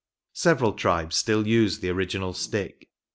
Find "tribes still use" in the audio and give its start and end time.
0.73-1.79